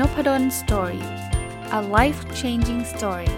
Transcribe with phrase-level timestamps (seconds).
[0.00, 1.04] Nopadol story
[1.78, 3.30] a life changing story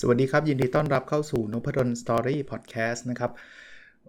[0.00, 3.30] สวัสดีครับ ยินดีต้อนรับเข้าสู่นพดล story podcast นะครับ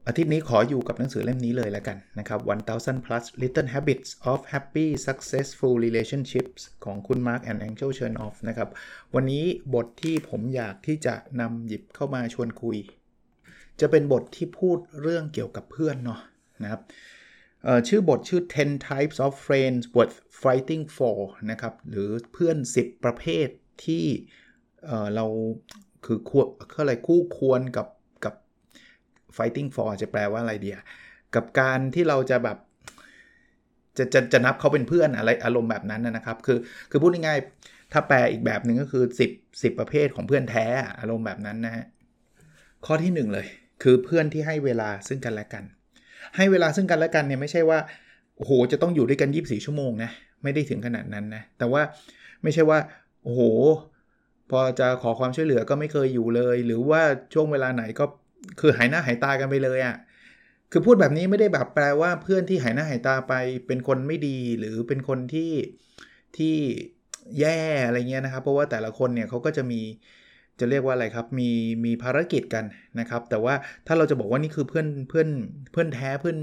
[0.07, 2.39] อาทิตย์นี้ขออยู่กับหนังสือเล่มนี้เลยแล้วกันนะครับ
[2.73, 8.69] 1000 plus little habits of happy successful relationships ของคุณ Mark and Angel Chernoff นะครับ
[9.15, 12.77] วันนี้บทที่ผมอยากที่จะนำหยิบเข้ามาชวนคุย
[13.79, 16.19] จะเป็นบทที่พูดเรื่องเกี่ยวกับเพื่อนเนาะ
[16.63, 16.81] นะครับ
[17.87, 21.17] ชื่อบทชื่อ 10 types of friends worth fighting for
[21.51, 23.47] นะครับ หรือเพื่อน 10 ประเภท
[23.85, 24.05] ที่
[25.15, 25.25] เรา
[26.05, 26.43] คือคว
[26.79, 27.87] อะไรคู่ควรกับ
[29.37, 30.77] fighting for จะแปลว่าอะไรเดีย
[31.35, 32.57] กับการที่เราจะแบบ
[33.97, 36.57] จะจะจะนับเขาเป็นเพื่อนอะไรอารมณ์แบบนั้นนะครับ คือ
[36.91, 40.65] คือพูดง่ายๆถ้าแปลอีกแบบหนึ่งก็คือ 10 10 ประเภทของเพื่อนแท้
[40.99, 41.85] อารมณ์แบบนั้นนะฮะ
[42.85, 43.47] ข้อที่ 1 เลย
[43.83, 45.63] คือเพื่อนที่ให้เวลาซึ่งกันและกัน
[46.35, 47.79] ให้เวลาซึ่งกันและกันเนี่ยไม่ใช่ว่า
[48.37, 50.09] โอ้โหจะต้องอยู่ด้วยกัน 24 ชั่วโมงนะ
[50.43, 51.81] ไม่ได้ถึงขนาดนั้นนะแต่ว่า
[52.43, 52.79] ไม่ใช่ว่า
[53.23, 53.41] โอ้โห
[54.51, 57.01] พอจะขอความช่วยเหลือก็ไม่เคยอยู่เลย หรือว่า
[57.33, 58.05] ช่วงเวลาไหนก็
[58.59, 59.95] คือหายหน้าหายตากันไปเลยอะ่ะ
[60.71, 63.33] คือพูดแบบนี้ไม่ได้แบบแปลว่าเพื่อนที่หายหน้าหายตาไป
[63.67, 65.51] เป็นคนไม่ดีหรือเป็นคนที่
[66.37, 66.55] ที่
[67.39, 69.81] แย่อะไรเงี้ยนะครับ เพราะว่าแต่ละคนเนี่ยเขาก็จะมี
[70.59, 71.49] จะเรียกว่าอะไรครับ มี
[71.85, 72.65] มีภารกิจกัน
[72.99, 73.53] นะครับ แต่ว่า
[73.87, 75.29] ถ้าเราจะบอกว่านี่คือเพื่อนเพื่อน
[75.71, 76.37] เพื่อนแท้เพื่อน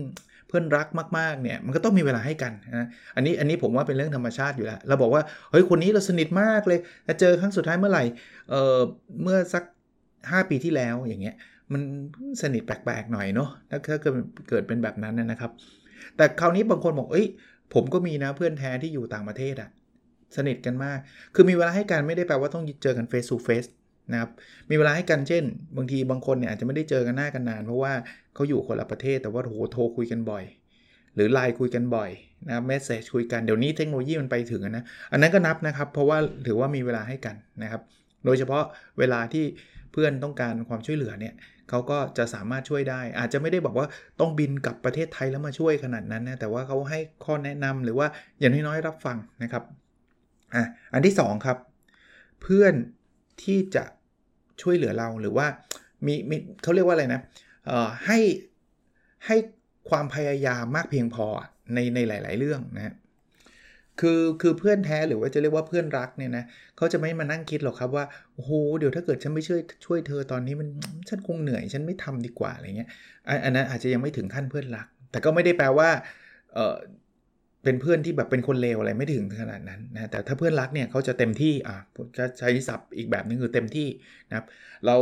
[0.48, 0.86] เพื่อนรัก
[1.18, 2.86] มากๆเนี่ยมันก็ต้องมีเวลาให้กันนะ
[3.16, 8.04] อันนี้อันนี้ผมว่าเป็นเรื่องธรรมชาติอยู่แล้วเราบอกว่าเฮ้ยคนนี้เราสนิทมากเลยจะเจอครั้งสุดท้ายเมื่อไหร่
[8.50, 8.78] เออ
[9.22, 9.64] เมื่อสัก
[10.06, 11.34] 5 ปีที่แล้วอย่างเงี้ย
[11.72, 11.82] มัน
[12.42, 14.14] สนิทแปลกๆหน่อยเนาะถ้าเกิด
[14.48, 15.50] เกิดเป็นแบบนั้นนะครับ
[16.16, 17.26] แต่คราวนี้บางคนบอกเอ้ย
[17.74, 19.70] ผมก็มีนะเพื่อนแท้ที่อยู่ต่างประเทศอะ
[20.36, 20.98] สนิทกันมาก
[21.34, 23.68] คือมีเวลาให้กันไม่ได้แปลว่าต้องเจอกัน face to face
[24.12, 24.30] นะครับ
[24.70, 25.44] มีเวลาให้กันเช่น
[25.76, 27.92] บางทีบางคนเนี่ยอาจจะไม่ได้เจอกันหน้ากันนาน เพราะว่า
[28.34, 30.44] เขาอยู่คนละประเทศแต่ว่าโหโทรคุยกันบ่อย
[31.14, 32.10] หรือไลน์คุยกันบ่อย
[32.48, 37.82] นะเมสเซจคุยกันเดี๋ยวนี้เทคโนโลยีมันไปถึงนะ อันนั้นก็นับนะครับ เพราะว่าถือว่ามีเวลาให้กันนะครับ
[38.24, 38.64] โดยเฉพาะ
[38.98, 39.44] เวลาที่
[39.92, 41.34] เพื่อนต้องการความช่วยเหลือเนี่ย
[41.68, 43.86] เขาก็จะสามารถช่วยได้ อาจจะไม่ได้บอกว่า
[44.20, 48.06] ต้องบินกลับประเทศไทยแล้วมาช่วยขนาดนั้นนะแต่ว่าเขาให้ข้อแนะนำหรือว่า
[48.40, 49.62] อย่างน้อยๆรับฟังนะครับ
[50.54, 51.58] อะอันที่ 2 ครับ
[52.42, 52.74] เพื่อน
[53.42, 53.84] ที่จะ
[54.62, 55.46] ช่วยเหลือเราหรือว่า
[56.06, 57.20] มีมีเขาเรียกว่าอะไรนะ
[57.66, 58.18] เอ่อให้
[59.26, 59.36] ให้
[59.90, 61.26] ความพยายามมากเพียงพอ
[61.74, 62.94] ในในหลาย ๆ เรื่องนะ
[64.00, 66.44] คือคือเพื่อนแท้หรือว่าจะเรียกว่าเพื่อนรักเนี่ยนะ
[66.76, 68.04] เขาจะไม่มานั่งคิดหรอกครับว่า
[68.34, 70.68] โอ้โหเดี๋ยวถ้าเกิดฉันไม่ช่วยช่วยเธอตอนนี้มัน
[71.08, 72.88] ฉันคงเหนื่อยฉันไม่ทำดีกว่าอะไรเงี้ย
[73.44, 75.88] อันนั้นอาจจะยังไม่ถึงขั้นเพื่อนรัก แต่ก็ไม่ได้แปลว่า
[76.54, 76.76] เออ
[77.64, 81.76] เป็นเพื่อนที่แบบเป็นคนเลวอะไรไม่ถึงขนาดนั้นนะแต่ถ้าเพื่อนรักเนี่ยเขาจะเต็มที่อะ
[82.18, 83.88] จะใช้ศัพท์อีกแบบนึงคือเต็มที่
[84.28, 84.46] นะครับ
[84.86, 84.96] เรา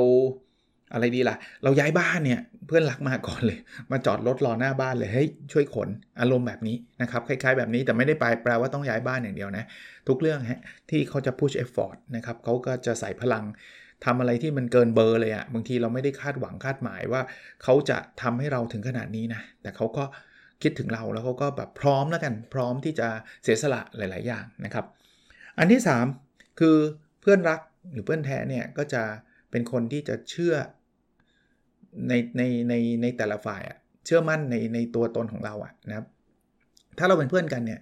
[0.92, 3.58] อะไรดีล่ะ เราย้ายบ้านเนี่ยเพื่อนรักมาก่อนเลย
[3.90, 5.88] มาจอดรถรอหน้าบ้านเลยเฮ้ยช่วยขน
[6.20, 9.64] อารมณ์แบบนี้นะครับคล้ายๆแบบนี้แต่ไม่ได้ไปแปลว่าต้องย้ายบ้านอย่างเดียวนะ
[10.08, 13.44] ทุกเรื่องฮะที่เขาจะ push effort นะครับเขาก็จะใส่พลัง
[14.04, 17.22] ทำอะไรที่มันเกินเบอร์เลยอะ่ะบางทีเราไม่ได้คาดหวังคาดหมายว่า
[17.62, 20.04] เขาจะทำให้เราถึงขนาดนี้นะแต่เขาก็
[20.62, 23.08] คิดถึงเราแล้วเขาก็แบบพร้อมแล้วกัน พร้อมที่จะ
[23.42, 24.86] เสียสละหลาย ๆ อย่างนะครับ
[25.58, 25.82] อันที่
[26.20, 26.76] 3 คือ
[27.20, 27.60] เพื่อนรัก
[27.92, 29.02] หรือเพื่อนแท้เนี่ยก็จะ
[29.50, 30.54] เป็นคนที่จะเชื่อ
[32.08, 36.06] ในในในในแต่ละฝ่ายอะเชื่อมั่นในในตัวตนของเราอะนะครับ
[36.98, 37.80] ถ้าเราเป็นเพื่อนกันเนี่ย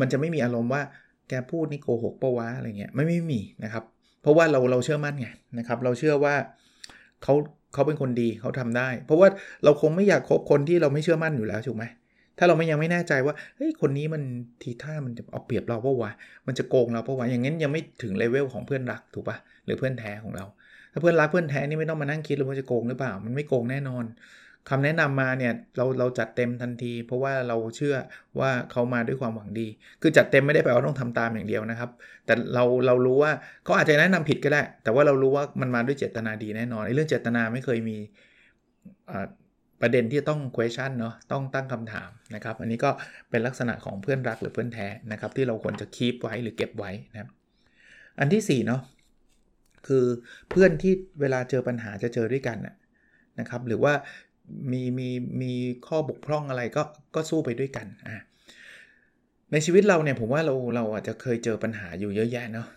[0.00, 0.82] มันจะไม่มีอารมณ์ว่า
[1.28, 3.84] แกพูดนี่โกหกปะวะอะไรเงี้ยไม่ไม่มีนะครับ
[4.22, 5.28] เพราะว่าเราเราเชื่อมั่นไง
[5.58, 6.34] นะครับ เราเชื่อว่า
[7.22, 7.34] เขา
[7.74, 9.28] เขาเป็นคนดีเขาทำได้ เพราะว่า
[9.64, 11.84] เราคงไม่อยากคบคนที่เราไม่เชื่อมั่นอยู่แล้วถูกไหม
[12.38, 14.22] ถ้าเราไม่ยังไม่แน่ใจว่าเฮ้ยคนนี้มัน
[14.62, 16.10] ทีท่ามันจะเอาเปรียบเราเพราะว่า
[16.46, 20.44] มันจะโกงเราเพราะว่าอย่างนั้นยังไม่ถึงเลเวลของเพื่อนรักถูกปะหรือเพื่อนแท้ของเรา
[20.96, 24.04] ถ้าเพื่อนรักเพื่อนแท้นี่ไม่ต้องมานั่งคิดเลยว่าจะโกงหรือเปล่า มันไม่โกงแน่นอน
[24.70, 27.96] คำแนะนำมาเนี่ยเราเราจัดเต็มทันที เพราะว่าเราเชื่อ
[28.40, 29.68] ว่าเขามาด้วยความหวังดี
[30.02, 31.90] คือจัดเต็มไม่ได้แปลว่าต้องทำตามอย่างเดียวนะครับ
[32.26, 33.32] แต่เราเรารู้ว่า
[33.64, 37.98] เขาอาจจะแนะนำผิดก็ได้ แต่ว่าเรารู้ว่ามันมาด้วยเจตนาดีแน่นอนไอ้เรื่องเจตนาไม่เคยมี
[39.80, 42.90] ประเด็นที่ต้อง question เนาะต้องตั้งคำถามนะครับ อันนี้ก็
[43.30, 47.30] เป็นลักษณะของเพื่อนรักหรือเพื่อนแท้นะครับ ที่เราควรจะคีปไว้หรือเก็บไว้นะครับ
[48.18, 48.80] อันที่4เนาะ
[49.86, 50.04] คือ
[50.50, 52.58] เพื่อนที่เวลาเจอปัญหาจะเจอด้วยกัน
[53.40, 53.92] นะครับ หรือว่า
[54.72, 55.08] มีมี
[55.42, 55.52] มี
[55.86, 56.82] ข้อบกพร่องอะไรก็
[57.14, 58.22] ก็สู้ไปด้วยกันอะ
[59.52, 62.68] ในชีวิตเราเนี่ยผมว่าเราเราอาจจะเคยเจอปัญหาอยู่เยอะแยะเนาะ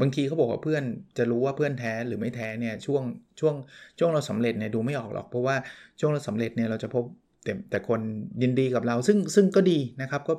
[0.00, 0.82] บางทีเขาบอกว่าเพื่อน
[1.18, 3.02] จะรู้ว่าเพื่อนแท้หรือไม่แท้เนี่ยช่วง
[3.40, 3.54] ช่วง
[3.98, 5.56] ช่วงเราสำเร็จเนี่ยดูไม่ออกหรอกเพราะว่า
[6.00, 7.04] ช่วงเราสำเร็จเนี่ยเราจะพบ
[7.44, 8.00] แต่แต่คน
[8.42, 10.34] ยินดีกับเราซึ่งซึ่งก็ดีนะครับก็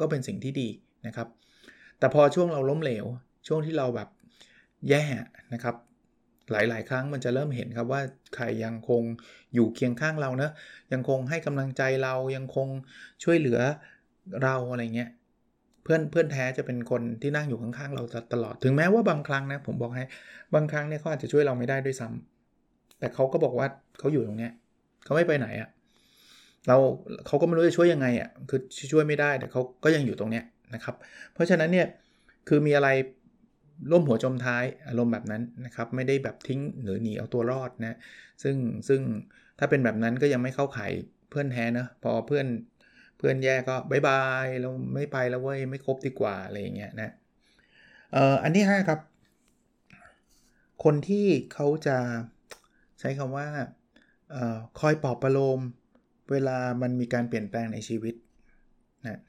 [0.00, 0.68] ก็เป็นสิ่งที่ดี
[1.06, 1.28] นะครับ
[1.98, 3.06] แต่พอช่วงเราล้มเหลว
[3.46, 4.08] ช่วงที่เราแบบ
[4.88, 5.04] แย่
[5.54, 5.76] นะครับ
[6.50, 8.00] หลายๆ ครั้งมันจะเริ่มเห็นครับว่า
[8.34, 9.02] ใครยังคง
[9.54, 10.50] อยู่เคียงข้างเรานะ
[10.92, 12.68] ยังคงให้กำลังใจเรายังคง
[13.24, 13.58] ช่วยเหลือ
[14.42, 15.10] เราอะไรเงี้ย
[15.82, 18.02] เพื่อนเพื่อนแท้จะเป็นคนที่นั่งอยู่ข้างๆเรา
[18.32, 20.04] ตลอดถึงแม้ว่าบางครั้งนะผมบอกให้
[20.54, 23.66] บางครั้งเนี่ยเขาอาจจะช่วยเราไม่ได้ด้วยซ้ำแต่เขาก็บอกว่า
[23.98, 24.52] เขาอยู่ตรงเนี้ย
[25.04, 25.68] เขาไม่ไปไหนอะ่ะ
[26.68, 26.76] เรา
[27.26, 28.60] เขาก็ไม่รู้จะช่วยยังไงอะ่ะคือ
[28.92, 30.44] ช่วยไม่ได้แต่เขาก็ยังอยู่ตรงเนี้ย
[30.74, 30.94] นะครับ
[31.34, 31.86] เพราะฉะนั้นเนี่ย
[32.48, 32.88] คือมีอะไร
[33.90, 37.96] ร่วมหัวจมท้ายอารมณ์แบบนั้นนะครับไม่ได้แบบทิ้งหรือหนีเอาตัวรอดนะ
[38.42, 38.56] ซึ่ง
[38.88, 39.00] ซึ่ง
[39.58, 40.92] ถ้าเป็นแบบนั้นก็ยังไม่เข้าข่าย
[41.30, 42.46] เพื่อนแท้นะพอเพื่อน
[43.18, 47.10] เพื่อนแย่ก็บายบายเราไม่ไปแล้วเว้ยไม่คบดีกว่าอะไรอย่างเงี้ยนะ
[48.12, 49.00] เอ่ออันที่5ครับ
[50.84, 51.98] คนที่เขาจะ
[53.00, 53.46] ใช้คำว่า
[54.34, 55.60] ออคอยปลอบประโลม
[56.30, 58.14] เวลามันมีการเปลี่ยนแปลงในชีวิต
[59.04, 59.20] นะ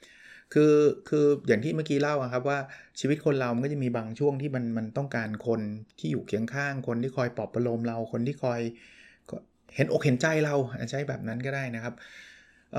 [0.54, 0.76] คือ
[1.10, 2.60] คืออย่างที่เมื่อกี้เล่าครับว่า
[3.00, 5.62] ชีวิตคนเรามันก็จะมีบางช่วงที่มันมันต้องการคน
[6.00, 8.60] ที่อยู่เคียงข้าง คนที่คอยปลอบประโลมเราคนที่คอย
[9.76, 10.56] เห็นอกเห็นใจเรา
[10.92, 11.94] ใช้แบบนั้นก็ได้นะครับ
[12.74, 12.78] เ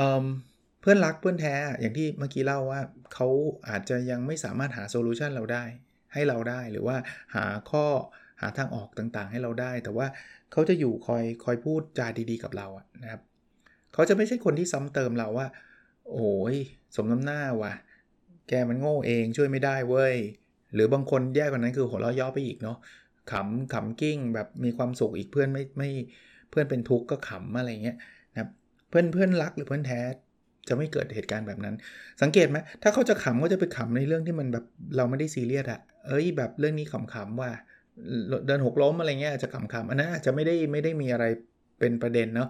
[0.81, 2.81] เพื่อนรักเพื่อนแท้อย่างที่เมื่อกี้เล่าว่า
[3.15, 3.29] เขา
[3.69, 5.65] อาจจะยังไม่สามารถหาโซลูชันเราได้
[6.13, 6.97] ให้เราได้หรือว่า
[7.35, 7.87] หาข้อ
[8.41, 10.07] หาทางออกต่างๆ ให้เราได้ แต่ว่า
[10.53, 13.21] เขาจะอยู่คอยคอยพูดจาดีๆกับเราอะนะครับ
[13.95, 15.47] เขาจะไม่ใช่คนที่ซ้ำเติมเราว่า
[16.11, 16.57] โอ้ย
[16.97, 17.73] สมน้ำหน้าว่ะ
[18.49, 20.17] แกมันโง่เองช่วยไม่ได้เว้ย
[20.75, 22.77] หรือบางคนแย่กว่านั้นคือหัวเราะย่อไปอีกเนาะ
[23.33, 25.91] ขำขำกิ้งแบบมีความสุขอีกเพื่อนไม่ไม่
[26.51, 27.97] เพื่อนเป็นทุกข์ก็ขำอะไรเงี้ย
[28.35, 28.49] นะ
[28.89, 30.01] เพื่อนเพื่อนรักหรือเพื่อนแท้
[30.69, 31.75] จะไม่เกิดเหตุการณ์แบบนั้น
[32.23, 34.65] สังเกตไหมถ้าเขาจะขำก็จะไปขำในเรื่องที่มันแบบ
[34.97, 37.51] เราไม่ได้ซีเรียสอะเอ้ยแบบเรื่องนี้ขำๆว่า
[38.47, 41.25] เดินหกล้มอะไรเงี้ยจะขำๆอันนั้นอาจจะไม่ได้ไม่ได้มีอะไร
[41.79, 42.49] เป็นประเด็นเนาะ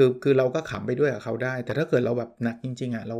[0.00, 3.18] คือคือเราก็ขำไปด้วยกับเขาได้ แต่ถ้าเกิดเราแบบหนักจริงๆอะเรา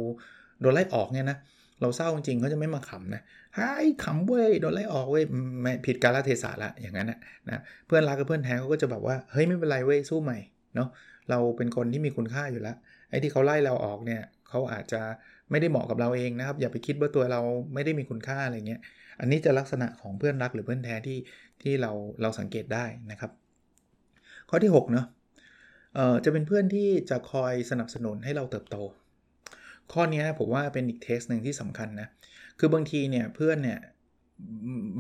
[0.60, 1.38] โดนไล่ออกเนี่ยนะ
[1.80, 3.22] เราเศร้าจริงๆเขาจะไม่มาขำนะ
[3.54, 5.24] ไอ้ขำเว้ยโดนไล่ออกเว้ย
[5.62, 10.38] ไม่ผิดกาลเทศะละอย่างนั้นนะนะเพื่อนรักกับเพื่อนแท้เขาก็จะแบบว่าเฮ้ยไม่เป็นไรเว้ยสู้ใหม่
[10.74, 10.88] เนาะ
[11.30, 12.76] เราเป็นคนที่มีคุณค่าอยู่แล้ว
[13.10, 15.00] ไอ้ที่เขาไล่เราออกเนี่ยเขาอาจจะ
[15.50, 17.40] ไม่ได้เหมาะกับเราเองนะครับ อย่าไปคิดว่าตัวเรา
[17.74, 18.80] ไม่ได้มีคุณค่าอะไรเงี้ย
[19.20, 21.18] อันนี้จะลักษณะของเพื่อนรักหรือเพื่อนแท้ที่
[21.62, 21.92] ที่เรา
[22.22, 23.30] เราสังเกตได้นะครับ
[24.50, 25.06] ข้อที่6เนาะ
[26.24, 28.76] จะเป็นเพื่อนที่จะคอยสนับสนุนให้เราเติบโต
[29.92, 32.08] ข้อนี้ผมว่าเป็นอีกเทสหนึ่งที่สำคัญนะ
[32.58, 33.78] คือบางทีเนี่ยเพื่อนเนี่ย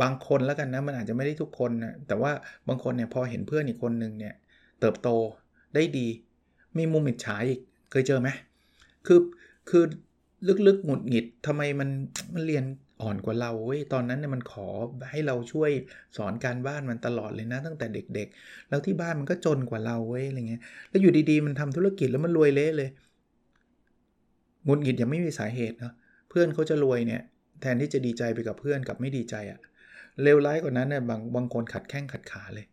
[0.02, 2.32] บางคนแล้วกันนะมันอาจจะไม่ได้ทุกคนนะแต่ว่า
[2.68, 4.34] บางคนเนี่ยพอเห็นเพื่อนอีกคนหนึ่งเนี่ย
[4.80, 5.08] เติบโต
[5.74, 6.06] ได้ดี
[6.78, 8.28] มีมุมอิจฉาอีกเคยเจอไหม
[9.06, 9.20] คือ
[9.70, 9.84] คือ
[10.66, 11.88] ลึกๆหงุดหงิดทำไมมัน
[12.34, 12.64] มันเรียน
[13.02, 14.68] อ่อนกว่าเราเว้ยตอนนั้นเนี่ยมันขอ
[15.10, 15.70] ให้เราช่วย
[16.16, 22.88] สอนการบ้านมันตลอดเลยนะ ตั้งแต่เด็ก ๆ แล้วที่บ้านมันก็จนกว่าเราเว้ยอะไรเงี้ยแล้วอยู่ดีๆ มันทำธุรกิจแล้วมันรวยเละเลย
[24.66, 25.92] งุดหงิดยังไม่มีสาเหตุนะ
[26.28, 27.20] เพื่อนเขาจะรวยเนี่ย
[27.60, 29.60] แทนที่จะดีใจไปกับเพื่อนกับไม่ดีใจอะ
[30.22, 32.66] เลวร้ายกว่านั้นเนี่ยบางบางคนขัดแข้งขัดขาเลย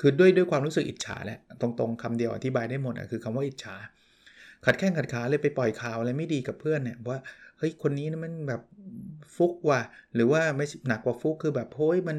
[0.00, 3.74] คือด้วยด้วยความรู้สึกอิจฉาแหละตรงๆคำเดียวอธิบายได้หมดอะคือคำว่าอิจฉา
[4.66, 7.18] ขัดแข้งขัดขาเลยไปปล่อยข่าวอะไรไม่ดีกับเพื่อนเนี่ยว่า
[7.58, 8.60] เฮ้ยคนนี้นะมันแบบ
[9.36, 9.80] ฟุกว่ะ
[10.14, 12.18] หรือว่าไม่หนักกว่าฟุกคือแบบโฮ้ยมัน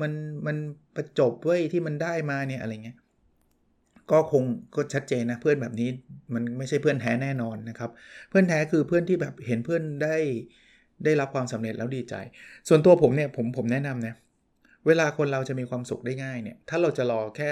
[0.00, 0.12] มัน
[0.46, 0.56] มัน
[0.96, 2.96] ประจบเว้ยที่มันได้มาเนี่ยอะไรเงี้ย
[4.10, 4.44] ก็คง
[4.74, 5.88] ก็ชัดเจนนะเพื่อนแบบนี้
[6.34, 7.90] มันไม่ใช่เพื่อนแท้แน่นอนนะครับ
[8.30, 10.16] เพื่อนแท้คือเพื่อนที่แบบเห็นเพื่อนได้
[11.04, 12.14] ได้รับความสำเร็จแล้วดีใจ
[12.68, 14.14] ส่วนตัวผมเนี่ยผมผมแนะนำนะ
[14.86, 17.50] เวลาคนเราจะมีความสุขได้ง่ายเนี่ยถ้าเราจะรอแค่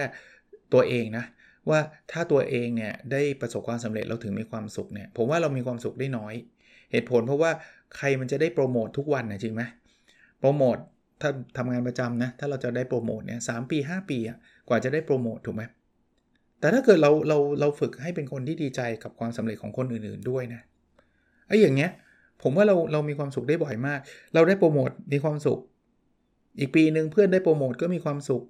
[0.73, 1.25] ตัวเองนะ
[1.71, 1.81] ว่า
[2.12, 6.35] ถ้าตัวเองเนี่ยได้ประสบความสำเร็จเราถึงมีความสุขเนี่ยผมว่าเรามีความสุขได้น้อย
[6.92, 7.50] เหตุผลเพราะว่า
[7.97, 9.62] ใครมันจะได้โปรโมททุกวันนะจริงไหม
[10.40, 10.76] โปรโมท
[11.21, 14.38] ถ้าทำงานประจำนะถ้าเราจะได้โปรโมทเนี่ยสปี 5 ปีอะ
[14.69, 15.62] กว่าจะได้โปรโมทถูกไหม
[16.61, 20.61] แต่ถ้าเกิดเราเราเราฝึกให้เป็นคนที่ดีใจกับความสำเร็จของคนอื่นๆด้วยนะ
[21.49, 21.90] ไอ้อย่างเงี้ย
[22.42, 24.00] ผมว่าเราเรามีความสุขได้บ่อยมาก
[24.35, 25.59] เราได้โปรโมทมีความสุข
[26.59, 28.42] อีกปีหนึ่งเพื่อนได้โปรโมทก็มีความสุข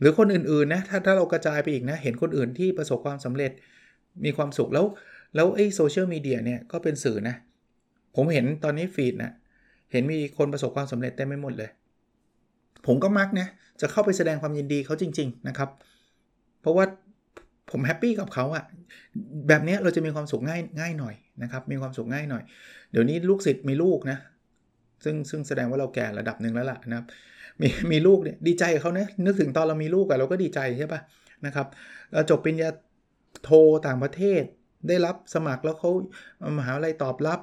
[0.00, 3.52] หรือคนอื่นๆนะถ้าถ้าเรากระจายไปอีกนะ เห็นคนอื่นที่ประสบความสำเร็จ
[4.24, 4.86] มีความสุขแล้ว
[5.34, 7.36] แล้วไอ้โซเชียลมีเดียเนี่ยก็เป็นสื่อนะ
[8.16, 9.32] ผมเห็นตอนนี้ฟีดนะ
[9.92, 11.70] เห็นมีคนประสบความสำเร็จเต็มไปหมดเลย
[12.86, 13.46] ผมก็มักนะ
[13.80, 15.70] จะเข้าไปแสดงความยินดีเขาจริง ๆ นะครับ
[16.60, 16.84] เพราะว่า
[17.70, 18.64] ผม happy กับเขาอะ
[19.48, 22.42] แบบนี้เราจะมีความสุขง่ายง่ายหน่อยนะครับ มีความสุขง่ายหน่อย
[22.90, 24.18] เดี๋ยวนี้ลูกศิษย์มีลูกนะ
[25.04, 27.06] ซึ่งซึ่งแสดงว่าเราแก่ระดับหนึ่งแล้วล่ะนะครับ
[27.60, 31.00] มีมีลูกเนี่ยดีใจกับเขานะนึกถึงตอนเรามีลูกอะเราก็ดีใจใช่ปะ
[31.46, 31.66] นะครับ
[32.30, 32.70] จบปริญญา
[33.44, 33.50] โท
[33.86, 34.42] ต่างประเทศ
[34.88, 35.90] ได้รับสมัครแล้วเขา
[36.58, 37.40] มหาวิทยาลัยตอบรับ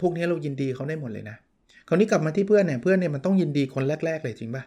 [0.00, 1.36] พวกนี้เรายินดีเขาได้หมดเลยนะ
[1.88, 4.64] คราวนี้กลับมาที่เพื่อนเนี่ยเพื่อนเนี่ยมันต้องยินดีคนแรก ๆ เลยจริงป่ะ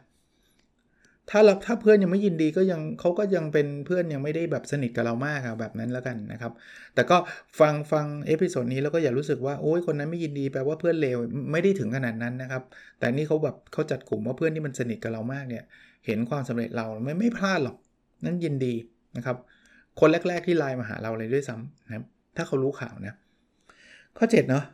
[1.30, 6.52] ถ้าเราถ้าเพื่อนยังไม่ยินดีก็ยังเขาก็ยังเป็นเพื่อนยังไม่ได้แบบสนิทกับเรามากอะแบบนั้นแล้วกันนะครับ
[6.96, 7.18] แต่ก็
[7.60, 11.18] ฟังฟัง episode นี้แล้วก็อย่ารู้สึกว่าโอ้ยคนนั้นไม่ยินดีแปลว่าเพื่อนเลว
[11.52, 12.64] ไม่ได้ถึงขนาดนั้นนะครับ
[13.00, 15.64] แต่นี่เขาแบบเขาจัดกลุ่มว่าเพื่อนที่มันสนิทกับเรามากเนี่ย
[16.06, 17.78] เห็นความสำเร็จเราไม่ไม่พลาดหรอก
[18.26, 18.74] นั่นยินดี
[19.18, 19.38] นะครับ
[20.00, 22.04] คนแรก ๆที่ไลน์มาหาเราเลยด้วยซ้ำนะครับ
[22.36, 23.16] ถ้าเขารู้ข่าวนะ
[24.18, 24.66] ข้อ7เนาะ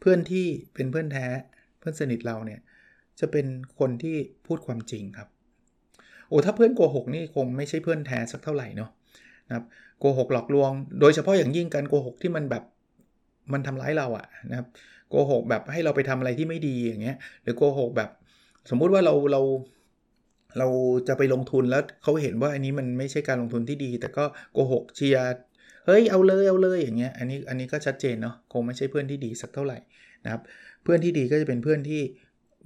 [0.00, 1.26] เพื่อนที่เป็นเพื่อนแท้
[1.78, 2.60] เพื่อนสนิทเราเนี่ย
[3.20, 3.46] จะเป็น
[3.78, 5.28] คนที่พูดความจริงครับ
[6.28, 8.90] โอ้ถ้าเพื่อนโกหกนี่คงไม่ใช่เพื่อนแท้สักเท่าไหร่เนาะ
[9.48, 9.64] นะครับ
[10.00, 10.70] โกหกหลอกลวง
[11.00, 12.64] โดยเฉพาะอย่างยิ่งการโกหกที่มันแบบ
[13.52, 14.66] มันทำร้ายเราอะนะครับ
[15.08, 18.10] โกหกแบบให้เราไปทำอะไรที่ไม่ดีอย่างเงี้ยหรือโกหกแบบ
[18.70, 19.40] สมมุติว่าเราเรา
[20.58, 20.68] เรา
[21.08, 25.24] จะไปลงทุนแล้วเขาเห็นว่าอันนี้มันไม่ใช่การลงทุนที่ดี แต่ก็โกหกเชียร์
[25.86, 29.78] เฮ้ยเอาเลยเอาเลยอย่างเงี้ยอันนี้อันนี้ก็ชัดเจนเนาะคงไม่ใช่เพื่อนที่ดีสักเท่าไหร่
[30.24, 30.42] นะครับ
[30.82, 32.00] เพื่อนที่ดีก็จะเป็นเพื่อนที่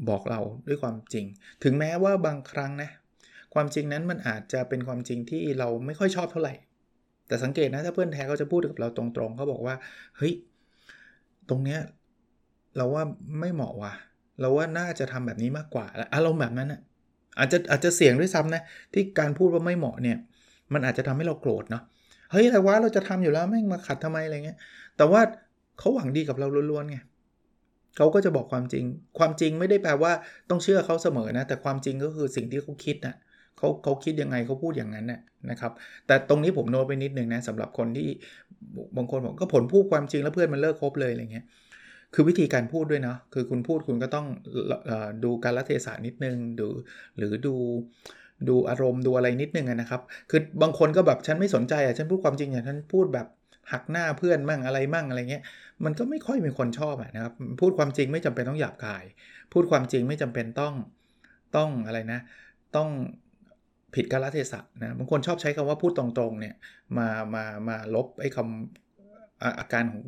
[0.09, 1.25] บอกเราด้วยความจริง
[1.64, 2.90] ถึงแม้ว่าบางครั้งนะ
[3.54, 6.54] ความจริงนั้นมันอาจจะเป็นความจริงที่เราไม่ค่อยชอบเท่าไหร่
[7.28, 9.75] แต่สังเกตนะถ้าเพื่อนแท้เขาจะพูดกับเราตรงๆเขาบอกว่า
[10.16, 10.32] เฮ้ย
[11.49, 11.80] ตรงเนี้ย
[12.76, 13.04] เราว่า
[13.40, 13.92] ไม่เหมาะว่ะ
[14.40, 16.80] เราว่าน่าจะทำแบบนี้มากกว่าอารมณ์แบบนั้นนะ
[17.38, 20.18] อาจจะอาจจะเสี่ยงด้วยซ้ำนะที่การพูดว่าไม่เหมาะเนี่ย
[20.73, 21.82] มันอาจจะทำให้เราโกรธเนาะ
[22.30, 24.59] เฮ้ยอะไรวะเราจะทำอยู่แล้วแม่งมาขัดทำไมอะไรเงี้ย
[24.97, 25.21] แต่ว่า
[25.78, 26.99] เขาหวังดีกับเราล้วนๆไง
[27.97, 28.85] เขาก็จะบอกความจริง
[29.18, 30.12] ความจริงไม่ได้แปลว่า
[30.50, 33.14] ต้องเชื่อเขาเสมอนะ แต่ความจริงก็คือสิ่งที่เขาคิดนะ่ะ
[33.59, 35.73] เขาเขาคิดยังไงเขาพูดอย่างนั้นน่ะครับ
[36.06, 38.09] แต่ตรงนี้ผมโน้ตไปนิดนึงนะสำหรับคนที่
[38.97, 41.44] บางคนบอกก็ผลพูดความจริงแล้วเพื่อนมันเลิกคบเลยอะไรเงี้ย
[42.14, 44.26] คือวิธีการพูดด้วยเนาะคือคุณพูดคุณก็ต้อง
[45.25, 46.66] ดูการละเทศะนิดนึงดู
[47.18, 47.54] หรือดู
[48.49, 53.26] ดูอารมณ์ดูอะไรนิดนึงนะครับ คือบางคนก็แบบฉันไม่สนใจอะฉันพูดความจริงอย่างฉันพูดแบบ
[53.73, 55.42] หักหน้าเพื่อนมั่งอะไรมั่งอะไรเงี้ย
[55.85, 59.04] มันก็ไม่ค่อยมีคนชอบนะครับ พูดความจริงไม่จำเป็นต้องหยาบคาย
[59.52, 60.75] พูดความจริงไม่จำเป็นต้อง
[61.56, 62.21] ต้องอะไรนะ
[62.76, 62.88] ต้อง
[63.94, 66.54] ผิดกาลเทศะนะบางคนชอบใช้คำว่าพูดตรงๆเนี่ย
[66.99, 70.04] มามามาลบไอ้คำอาการของ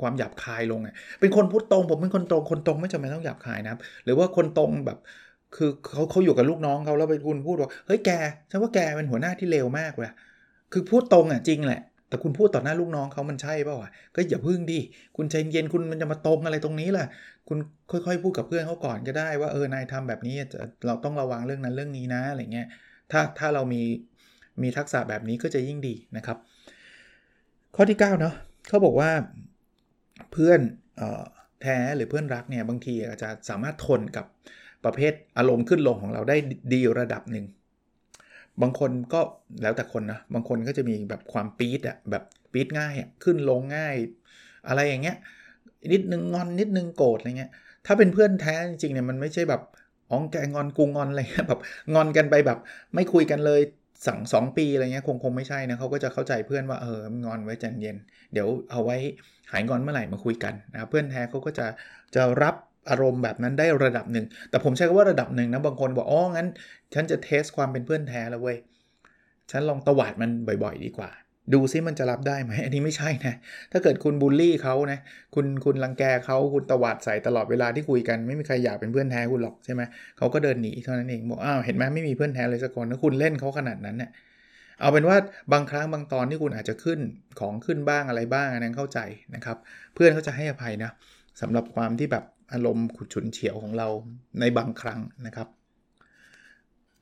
[0.00, 4.98] ความหยาบคายลงเนี่ยเป็นคนพูดตรง ผมเป็นคนตรงคนตรงไม่จำเป็นต้องหยาบคายนะครับ หรือว่าคนตรงแบบ
[5.56, 8.10] คือเขาเขาอยู่กับลูกน้องเขาแล้วไปคุณพูดว่าเฮ้ยแก
[8.50, 10.10] ฉันว่าแกเป็นหัวหน้าที่เลวมากเลย
[10.72, 14.74] คือพูดตรงอะจริงแหละ แต่คุณพูดต่อหน้าลูกน้องเขามันใช่ป่าวะก็อย่าพึ่งดิ
[15.16, 17.04] คุณใจเย็นคุณมันจะมาตรงอะไรตรงนี้ล่ะ
[17.48, 17.58] คุณ
[17.90, 20.32] ค่อยๆ พูดกับเพื่อนเขาก่อนก็ได้ว่าเออนายทำแบบนี้
[20.86, 22.66] เราต้องระวังเรื่องนั้นเรื่องนี้นะอะไรเงี้ย
[23.12, 23.82] ถ้าถ้าเรามี
[24.62, 26.38] มีทักษะแบบนี้ก็จะยิ่งดีนะครับ
[27.74, 28.34] ข้อที่9เนาะ
[28.68, 29.10] เขาบอกว่า
[30.32, 30.60] เพื่อน
[31.00, 31.22] ออ
[31.62, 34.26] แท้หรือเพื่อนรักเนี่ยบางทีอาจจะสามารถทนกับ
[34.84, 36.36] ประเภทอารมณ์ขึ้นลงของเราได้
[36.72, 37.44] ดีระดับหนึ่ง
[38.62, 39.20] บางคนก็
[39.62, 43.94] แล้วแต่คนนะบางคนก็จะมีแบบความปี๊ดอะแบบปี๊ดง่ายอะขึ้นลงง่าย
[44.68, 45.16] อะไรอย่างเงี้ย
[45.92, 47.52] นิดนึงงอนนิดนึงโกรธอะไรเงี้ย
[47.86, 49.62] ถ้าเป็นเพื่อนแท้จริงๆเนี่ยมันไม่ใช่แบบ
[50.10, 51.60] อ๋อแกงอนกูงอนอะไรแบบ
[51.94, 52.58] งอนกันไปแบบ
[52.94, 53.60] ไม่คุยกันเลย
[54.06, 57.96] สั่งสองปีอะไรเงี้ยคงคงไม่ใช่นะเขาก็จะเข้าใจเพื่อนว่าเอองอนไว้ใจเย็น
[58.32, 58.96] เดี๋ยวเอาไว้
[59.52, 61.66] หายงอนเมื่อไหร่มาคุยกันนะเพื่อนแท้เขาก็จะ
[62.14, 62.54] จะรับ
[62.90, 66.48] อารมณ์แบบนั้นได้ระดับหนึ่ง แต่ผมใช้คำว่าระดับหนึ่งนะบางคนบอกอ๋องั้น
[66.94, 68.56] ฉันจะเทสความเป็นเพื่อนแท้แล้วเว้ย
[69.50, 70.30] ฉันลองตวาดมัน
[70.64, 71.10] บ่อย ๆ ดีกว่า
[71.54, 73.34] ดูซิมันจะรับได้ไหมอันนี้ไม่ใช่นะ
[73.72, 74.98] ถ้าเกิดคุณบูลลี่เขานะ
[75.34, 79.82] คุณคุณรังแกเขาคุณตวาดใส่ตลอดเวลาที่คุยกันไม่มีใครอยากเป็นเพื่อนแท้คุณหรอกใช่ไหม
[80.18, 84.10] เขาก็เดินหนีเท่านั้นเองบอกอ้าวเห็นไหมไม่มีเพื่อนแท้เลยสักคนแล้วคุณเล่นเขาขนาดนั้นเนะี่ย
[84.80, 85.16] เอาเป็นว่า
[85.52, 87.00] บางครั้งบางตอนที่คุณอาจจะขึ้น
[87.40, 88.98] ของขึ้นบ้างอะไรบ้างอันนั้นเข้าใจ
[89.34, 89.56] นะครับ
[89.94, 90.90] เพื่อนเขาจะให้อภัยนะ
[91.40, 93.88] สำหรับความที่แบบอารมณ์ขุดฉุนเฉียวของเรา
[94.40, 95.48] ในบางครั้งนะครับ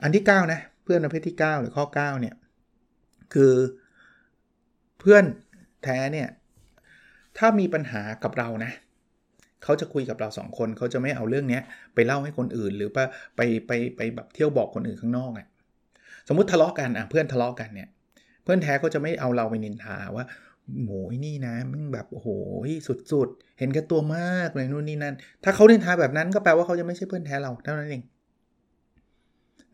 [0.03, 2.35] อันที่9นะเพื่อนประเภทที่9หรือข้อ9เนี่ย
[3.35, 3.53] คือ
[5.07, 5.25] เพื่อน
[5.85, 6.29] แท้เนี่ย
[7.39, 8.73] ถ้ามีปัญหากับเรานะ
[9.63, 11.61] เขาจะคุยกับเราสองคนเขาจะไม่เอาเรื่องนี้
[11.95, 12.99] ไปเล่าให้คนอื่น หรือไป
[13.37, 15.47] ไปไปไปแบบเที่ยวบอกคนอื่นข้างนอกอะ่ะ
[16.29, 17.89] สมมติทะเลาะกันอะเพื่อนทะเลาะกันเนี่ย
[18.45, 20.25] เพื่อนแท้เขาจะไม่เอาเราไปนินทาว่า
[20.87, 22.29] โหยนี่นะมึงแบบโอ้โห
[23.13, 28.03] สุดๆ เห็นแก่ตัวมากเลยนู่นนี่นั่น ถ้าเขานินทาแบบนั้นก็แปลว่าเขาจะไม่ใช่เพื่อนแท้เราเท่านั้นเอง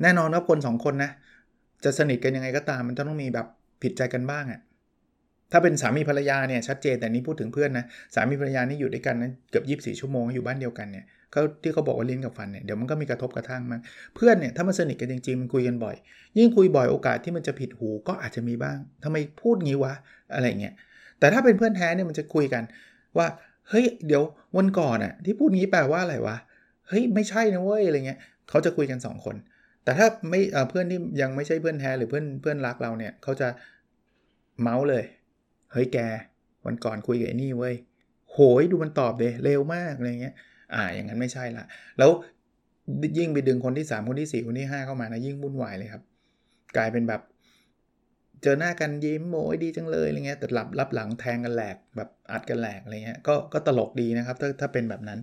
[0.02, 1.10] แน่นอนว่าคนสองคนนะ
[1.84, 3.46] จะสนิทกันยังไงก็ตามมันต้องมีแบบ
[3.82, 4.60] ผิดใจกันบ้างอะ่ะ
[5.52, 9.64] ถ้าเป็นสามีภรรยาเนี่ยชัดเจนแต่นี้พูดถึงเพื่อนนะสามีภรรยานี่อยู่ด้วยกันนะเกือบ
[9.94, 13.80] 24ชั่วโมงอยู่บ้านเดียวกันเนี่ยเขาที่เขาบอกว่าลิ้นกับฟันเนี่ยเดี๋ยวมันก็มีกระทบกระทั่งมาก
[14.16, 15.96] เพื่อนเนี่ยถ้ามันสนิทกันจริงๆมันคุยกันบ่อย
[16.38, 19.94] ยิ่งคุยบ่อยโอกาสที่มันจะผิดหูก็อาจจะมีบ้างทำไมพูดงี้วะ
[20.34, 20.74] อะไรเงี้ย
[21.18, 22.62] แต่ถ้าเป็นเพื่อนแท้เนี่ยมันจะคุยกัน
[23.18, 23.26] ว่า
[23.68, 24.22] เฮ้ยเดี๋ยว
[24.56, 26.36] วันก่อนอะที่พูดงี้แปลว่าอะไรวะ
[26.88, 29.36] เฮ้ยไม่ใช่นะเว้ยอะไรเงี้ยเขาจะคุยกัน 2 คน
[29.84, 30.40] แต่ถ้าไม่
[30.70, 33.48] เพื่อนที่ยังไม่ใช่เพื่อนแท้หรือเพื่อนเพื่อนรักเราเนี่ยเขาจะ
[34.60, 35.04] เมาส์เลย
[35.72, 35.98] เฮ้ยแก
[36.66, 37.74] วันก่อนคุยกับไอ้นี่เว้ย
[38.32, 40.34] โหยดูมันตอบเลยเร็วมากอะไรเงี้ย
[40.74, 41.64] อ่าอย่างนั้นไม่ใช่ละ
[41.98, 42.10] แล้ว
[43.18, 46.02] ยิ่งไปดึงคนที่ 3 คนที่ 4 คนที่ 5 เข้ามานะยิ่งวุ่นวายเลยครับ
[46.76, 47.22] กลายเป็นแบบ
[48.42, 55.20] เจอหน้ากันยิ้มโมยดีจังเลยอะไรเงี้ยแต่รับรับหลังแทงกันแหลกแบบอัดกันแหลกอะไรเงี้ยก็ก็ตลกดีนะครับ ถ้าถ้าเป็นแบบนั้น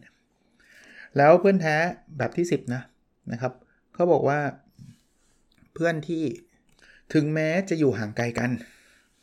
[1.17, 1.75] แล้วเพื่อนแท้
[2.17, 2.81] แบบที่ 10 นะ
[3.31, 3.53] นะครับ
[3.93, 4.39] เขาบอกว่า
[5.73, 6.23] เพื่อนที่
[7.13, 8.51] ถึงแม้จะอยู่ห่างไกลกัน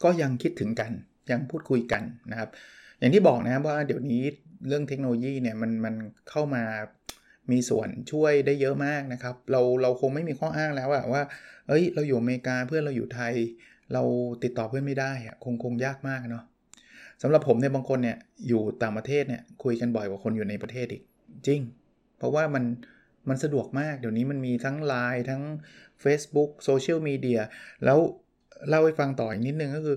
[0.03, 0.93] ก็ยังคิดถึงกัน
[1.31, 2.51] ยังพูดคุยกันนะครับ
[2.99, 4.25] อย่างที่บอกนะครับว่าเดี๋ยวนี้
[4.69, 5.95] เรื่องเทคโนโลยีเนี่ยมันมัน
[6.31, 6.65] เข้ามา
[7.53, 11.23] มีส่วนช่วยได้เยอะมากนะครับ เราเราคงไม่มีข้ออ้างแล้วอะว่า
[11.69, 13.35] เอ้ย เราอยู่อเมริกาเพื่อนเราอยู่ไทย
[13.93, 14.03] เรา
[14.43, 16.45] ติดต่อเพื่อนไม่ได้อะคงคงยากมากเนาะ
[17.23, 21.03] สำหรับผมเนี่ยบางคนเนี่ยอยู่ต่างประเทศเนี่ยคุยกันบ่อยกว่าคนอยู่ในประเทศอีก
[21.47, 21.61] จริง
[22.19, 22.65] เพราะว่ามัน
[23.29, 25.43] มันสะดวกมาก เดี๋ยวนี้มันมีทั้ง Line ทั้ง
[26.05, 27.41] Facebook โซเชียลมีเดีย
[27.85, 27.99] แล้ว
[28.69, 29.97] เล่าให้ฟังต่ออีกนิดนึงก็คือ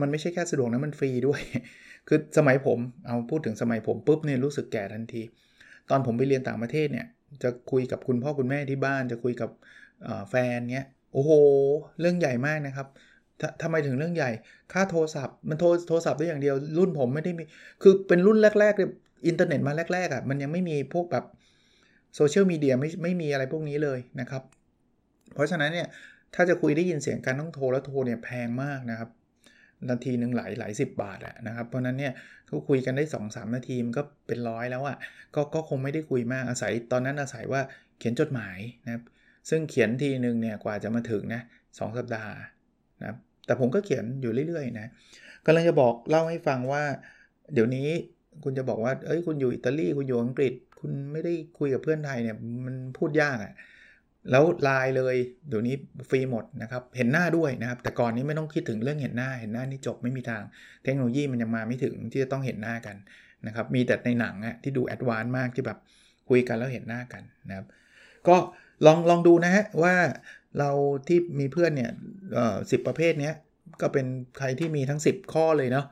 [0.00, 1.40] มันไม่ใช่แค่สะดวกนะมันฟรีด้วย
[2.08, 5.22] คือสมัยผมเอาพูดถึงสมัยผมปุ๊บเนี่ยรู้สึกแก่ทันที
[5.90, 7.06] ตอนผมไปเรียนต่างประเทศเนี่ย
[7.42, 9.50] จะคุยกับคุณพ่อคุณแม่ที่บ้าน จะคุยกับ
[10.30, 11.30] แฟนเนี้ยโอ้โห
[12.00, 12.86] เรื่องใหญ่มากนะครับ
[13.62, 14.30] ทำไมถึงเรื่องใหญ่
[14.72, 17.42] ค่าโทรศัพท์ มันโทรโทรศัพท์ได้อย่างเดียว รุ่นผมไม่ได้มี
[17.82, 18.88] คือเป็นรุ่นแรกๆเลย
[19.26, 21.24] อินเทอร์เน็ตมาแรกๆอะ่ะ มันยังไม่มีพวกแบบ
[22.16, 24.42] โซเชียลมีเดียไม่ไม่มีอะไรพวกนี้เลยนะครับ
[25.34, 25.88] เพราะฉะนั้นเนี่ย
[26.34, 29.10] ถ้าจะคุยได้ยินเสียงการต้องโทรแล้วโทรเนี่ยแพงมากนะครับ
[29.90, 32.12] นาทีหนึ่งหลายหลายสิบบาทอะนะครับ เพราะนั้นเนี่ย
[32.46, 34.96] เขาคุยกันได้2-3นาทีมันก็เป็นร้อยแล้วอะ
[35.34, 37.60] ก็ก็คงไม่ได้คุยมากอาศัยตอนนั้นอาศัยว่า
[37.98, 39.02] เขียนจดหมายนะครับ
[39.50, 41.42] ซึ่งเขียนทีหนึ่งเนี่ยกว่าจะมาถึงนะ
[41.78, 42.34] สสัปดาห์
[43.02, 44.86] นะแต่ผมก็เขียนอยู่เรื่อยๆนะ
[45.46, 46.82] กำลังจะบอกเล่าให้ฟังว่า
[47.54, 47.88] เดี๋ยวนี้
[48.44, 52.36] คุณจะบอกว่าเอ้ยคุณอยู่อิตาลีคุณอยู่อังกฤษ คุณไม่ได้คุยกับเพื่อนไทยเนี่ย
[52.66, 53.52] มันพูดยากอะ่ะ
[54.30, 55.16] แล้วไลน์เลย
[55.48, 55.74] เดี๋ยวนี้
[56.08, 60.42] ฟรีหมดนะครับ เห็นหน้าด้วยนะครับ แต่ก่อนนี้ไม่ต้องคิดถึงเรื่องเห็นหน้า เห็นหน้านี่จบไม่มีทาง
[60.84, 62.96] เทคโนโลยีมันยังมาไม่ถึงที่จะต้องเห็นหน้ากัน
[63.46, 65.78] นะครับ มีแต่ในหนังอะที่ดูแอดวานซ์มากที่แบบ
[66.28, 67.66] คุยกันแล้วเห็นหน้ากันนะครับ
[68.28, 68.36] ก็
[68.86, 69.94] ลองลองดูนะฮะว่า
[70.58, 70.70] เรา
[71.08, 71.90] ที่มีเพื่อนเนี่ย
[72.70, 73.32] สิบประเภทนี้
[73.80, 74.06] ก็เป็น
[74.38, 75.86] ใครที่มีทั้ง 10 ข้อเลยเนาะ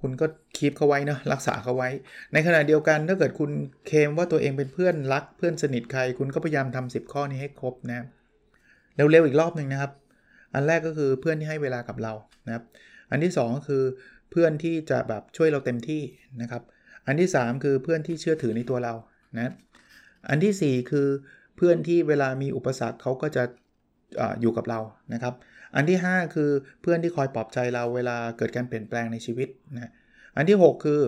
[0.00, 0.26] คุณก็
[0.56, 1.88] คีบเขาไว้นะรักษาเขาไว้
[2.32, 3.50] ในขณะเดียวกันถ้าเกิดคุณ
[3.86, 8.06] เคมว่าตัวเองเป็นเพื่อนรักเพื่อนสนิทใคร คุณก็พยายามทำ10 ข้อนี้ให้ครบนะ
[8.96, 9.92] เร็วๆอีกรอบหนึ่งนะครับ
[10.54, 12.12] อันแรกก็คือเพื่อนที่ให้เวลากับเรา
[12.46, 12.64] นะครับ
[13.10, 13.82] อันที่ 2 ก็คือ
[14.30, 16.02] เพื่อนที่จะแบบช่วยเราเต็มที่
[16.42, 16.62] นะครับ
[17.06, 18.94] อันที่ 3 คือเพื่อนที่เชื่อถือในตัวเรา
[19.36, 19.52] นะ
[20.28, 21.08] อันที่ 4 คือ
[21.56, 23.42] เพื่อนที่เวลามีอุปสรรคเขาก็จะ
[24.20, 24.80] ออยู่กับเรา
[25.12, 25.34] นะครับ
[25.76, 26.50] อันที่ 5 คือ
[26.82, 29.92] เพื่อนที่คอยปลอบใจเราเวลาเกิดการเปลี่ยนแปลงในชีวิตนะ
[30.36, 31.00] อันที่ 6 คือ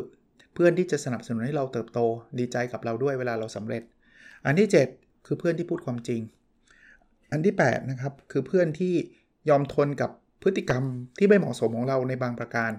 [0.54, 1.98] เพื่อนที่จะสนับสนุนให้เราเติบโต
[2.38, 3.82] ดีใจกับเราด้วยเวลาเราสำเร็จ
[4.46, 6.20] อันที่ 7 คือเพื่อนที่พูดความจริง
[7.32, 8.94] อันที่8นะครับคือเพื่อนที่
[9.48, 10.10] ยอมทนกับ
[10.42, 10.84] พฤติกรรม
[11.18, 12.72] ที่ไม่เหมาะสมของเราในบางประการ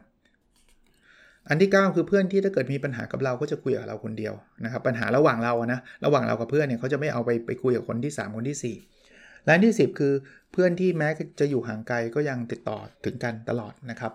[1.49, 4.33] อันที่ 9 คือเพื่อนที่ถ้าเกิดมีปัญหากับเราก็จะคุยกับเราคนเดียว
[4.63, 10.13] นะครับปัญหาระหว่างเรานะระหว่างเรากับเพื่อนเนี่ยเขาจะไม่เอาไปไปคุยกับคนที่ 3 คนที่ 4และที่ 10 คือ
[10.51, 11.07] เพื่อนที่แม้
[11.39, 14.13] จะอยู่ห่างไกลก็ยังติดต่อถึงกันตลอดนะครับ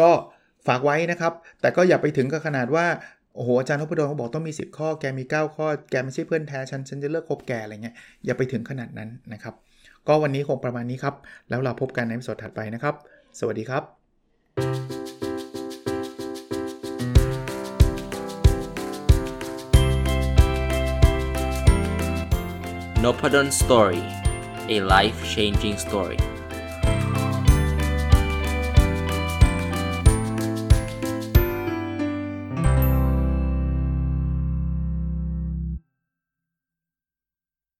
[0.00, 0.10] ก็
[0.66, 2.86] ฝากไว้นะครับ แต่ก็อย่าไปถึงกับขนาดว่า
[3.34, 7.94] โอ้โห อาจารย์ทพดลเขาบอกต้องมี 10 ข้อ แกมี 9 ข้อ แกไม่ใช่เพื่อนแท้ฉัน ฉันจะเลิกคบแกอะไรเงี้ย
[8.24, 9.54] อย่าไปถึงขนาดนั้นนะครับ
[10.08, 11.14] ก็วันนี้คงประมาณนี้ครับ
[11.48, 12.94] แล้วเราพบกันในสดถัดไปนะครับ
[13.38, 13.82] สวัสดีครับ
[23.04, 24.02] n o p a d o n Story
[24.74, 26.20] a life changing story